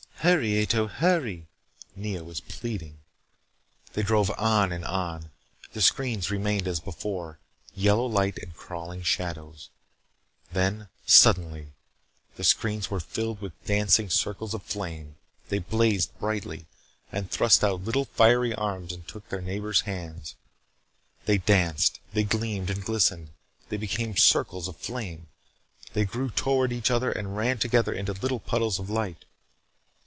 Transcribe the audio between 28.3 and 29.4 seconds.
puddles of light.